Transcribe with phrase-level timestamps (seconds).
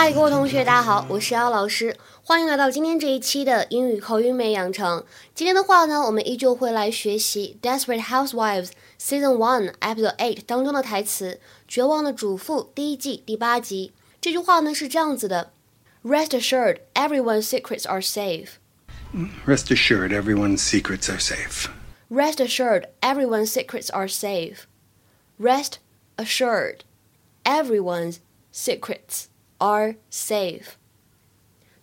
[0.00, 5.04] 嗨，各位同学，大家好，我是姚老师，欢迎来到今天这一期的英语口语美养成。
[5.34, 11.34] 今天的话呢，我们依旧会来学习《Desperate Housewives》Season One Episode Eight 当中的台词，《
[11.68, 13.92] 绝望的主妇》第一季第八集。
[14.20, 15.52] 这句话呢是这样子的：
[16.02, 18.58] Rest assured, everyone's secrets are safe.
[19.46, 21.68] Rest assured, everyone's secrets are safe.
[22.08, 24.66] Rest assured, everyone's secrets are safe.
[25.38, 25.78] Rest
[26.16, 26.80] assured,
[27.44, 28.18] everyone's
[28.52, 29.26] secrets
[29.61, 30.73] Are safe.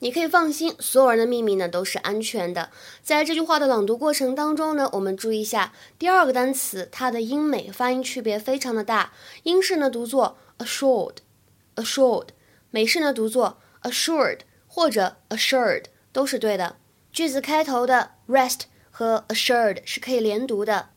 [0.01, 2.71] 你可以放心，所有人的秘密呢都是安全的。
[3.03, 9.13] 在这句话的朗读过程当中呢，我们注意一下第二个单词，它的英美发音区别非常的大。
[9.43, 12.29] 英式呢读作 assured，assured；
[12.71, 16.77] 美式呢读作 assured 或者 assured 都是对的。
[17.11, 20.91] 句子开头的 rest 和 assured 是可以连读的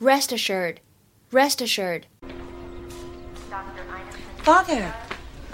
[0.00, 2.02] ，rest assured，rest assured。
[4.44, 4.90] Father,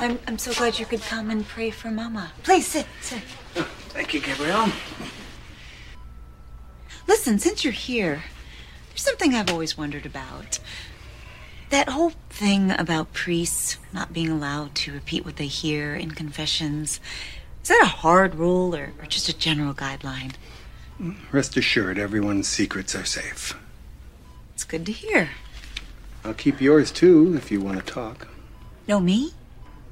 [0.05, 2.33] I'm, I'm so glad you could come and pray for Mama.
[2.43, 3.23] Please sit, sit.
[3.89, 4.71] Thank you, Gabrielle.
[7.09, 8.25] Listen, since you're here,
[8.91, 10.59] there's something I've always wondered about.
[11.71, 17.01] That whole thing about priests not being allowed to repeat what they hear in confessions.
[17.63, 20.35] Is that a hard rule or, or just a general guideline?
[21.33, 23.59] Rest assured, everyone's secrets are safe.
[24.55, 25.31] It's good to hear.
[26.25, 28.29] I'll keep yours too if you want to talk.
[28.87, 29.33] No, me?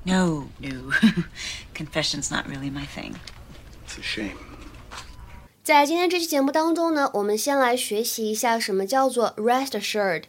[0.05, 0.93] No, no.
[1.73, 3.15] Confession's not really my thing.
[3.85, 4.37] It's a shame.
[5.63, 10.23] 在今天这期节目当中呢，我们先来学习一下什么叫做 rest assured。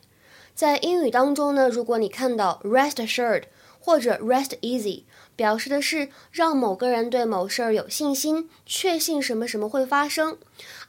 [0.54, 3.44] 在英语当中呢，如果你看到 rest assured
[3.85, 5.03] 或者 rest easy，
[5.35, 10.37] 表示的是让某个人对某事儿有信心，确信什么什么会发生，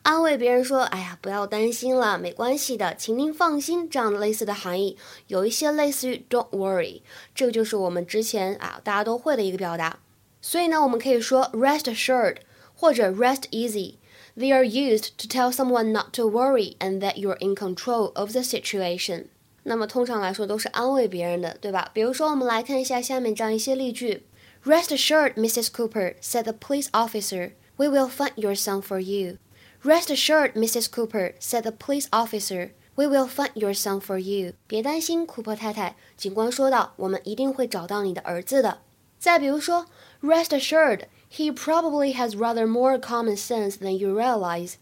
[0.03, 7.03] 安慰别人说：“哎呀，不要担心了，没关系的，请您放心。”这样类似的含义，有一些类似于 “don't worry”，
[7.35, 9.99] 这个就是我们之前啊大家都会的一个表达。
[10.41, 12.37] 所以呢，我们可以说 “rest assured”
[12.77, 13.97] 或者 “rest easy”。
[14.37, 18.43] They are used to tell someone not to worry and that you're in control of the
[18.43, 19.25] situation.
[19.64, 21.90] 那么通常来说都是安慰别人的，对吧？
[21.94, 24.24] 比如说，我们来看一下下面这样一些例句：
[24.64, 25.68] Rest assured, Mrs.
[25.68, 29.38] Cooper," said the police officer, "we will find your son for you."
[29.84, 30.88] Rest assured, Mrs.
[30.90, 38.80] Cooper," said the police officer, "we will find your son for you." 别担心，库珀太太，警官说道，我们一定会找到你的儿子的。
[39.20, 39.86] 再比如说，
[40.22, 41.04] Rest assured.
[41.32, 44.74] He probably has rather more common sense than you realize.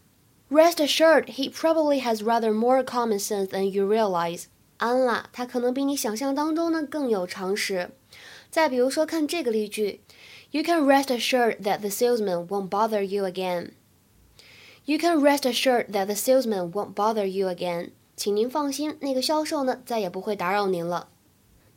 [0.50, 4.44] Rest assured, he probably has rather more common sense than you realize.
[4.83, 7.91] 安啦，他可能比你想象当中呢更有常识。
[8.51, 10.01] 再比如说，看这个例句
[10.51, 13.71] ：You can rest assured that the salesman won't bother you again.
[14.83, 17.91] You can rest assured that the salesman won't bother you again.
[18.17, 21.07] 请您放心，那个销售呢再也不会打扰您了。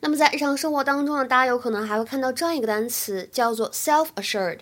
[0.01, 4.59] 那么在日常生活当中呢，大家有可能还会看到这样一个单词，叫做 self-assured。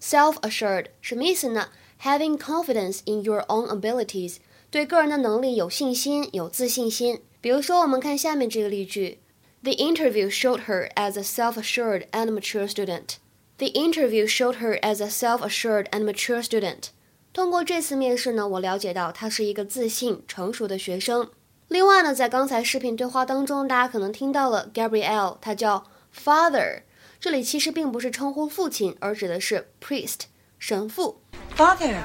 [0.00, 1.70] self-assured 什么意思呢
[2.02, 4.36] ？Having confidence in your own abilities，
[4.70, 7.20] 对个人的能力有信心、有自信心。
[7.41, 9.19] 比如说，我们看下面这个例句：
[9.63, 13.15] The interview showed her as a self-assured and mature student.
[13.57, 16.89] The interview showed her as a self-assured and mature student.
[17.33, 21.29] 通过这次面试呢，我了解到她是一个自信、成熟的学生。
[21.67, 25.85] 另外呢，在刚才视频对话当中，大家可能听到了 Gabrielle，她叫
[26.15, 26.83] Father，
[27.19, 30.21] 这里其实并不是称呼父亲，而指的是 priest
[30.57, 31.21] 神父。
[31.55, 32.03] Father,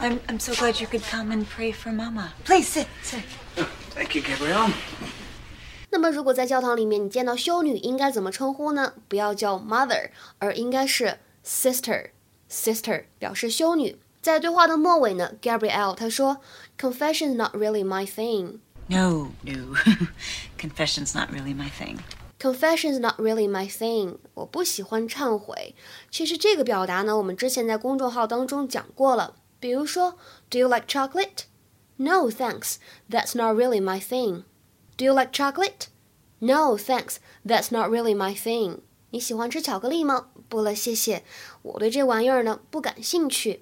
[0.00, 2.32] I'm, I'm so glad you could come and pray for Mama.
[2.44, 3.22] Please sit, sit.
[3.97, 4.71] Thank you, Gabrielle.
[5.89, 8.93] 那么，如果在教堂里面你见到修女，应该怎么称呼呢？
[9.07, 12.11] 不要叫 mother，而应该是 sister。
[12.47, 13.97] sister 表示修女。
[14.21, 16.37] 在对话的末尾呢，Gabrielle 她说
[16.77, 18.59] ，Confession's not really my thing。
[18.87, 19.75] no, no.
[20.59, 21.97] confession's not really my thing.
[21.97, 21.99] thing。
[22.39, 24.17] Confession's not really my thing。
[24.35, 25.73] 我不喜欢忏悔。
[26.11, 29.33] 其实这个表达呢，我们之前在公众号当中讲过了。
[29.59, 30.19] 比如说
[30.51, 31.45] ，Do you like chocolate？
[31.98, 32.76] No, thanks.
[33.08, 34.44] That's not really my thing.
[34.96, 35.88] Do you like chocolate?
[36.40, 37.16] No, thanks.
[37.44, 38.78] That's not really my thing.
[39.10, 40.28] 你喜欢吃巧克力吗？
[40.48, 41.22] 不了，谢谢。
[41.62, 43.60] 我对这玩意儿呢不感兴趣。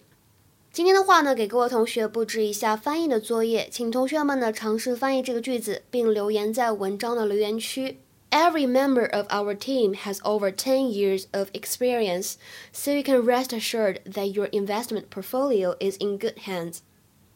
[0.73, 7.99] 今天的话呢，给各位同学布置一下翻译的作业，请同学们呢尝试翻译这个句子，并留言在文章的留言区。
[8.31, 12.35] Every member of our team has over 10 years of experience,
[12.73, 16.79] so you can rest assured that your investment portfolio is in good hands.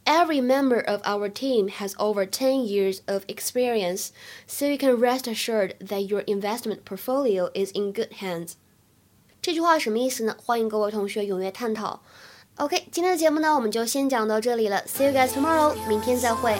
[0.08, 4.10] Every member of our team has over 10 years of experience,
[4.46, 8.52] so you can rest assured that your investment portfolio is in good hands.
[9.40, 10.36] 这句话什么意思呢？
[10.44, 12.02] 欢迎各位同学踊跃探讨。
[12.56, 14.84] OK，今天的节目呢，我们就先讲到这里了。
[14.86, 16.54] See you guys tomorrow，明天再会。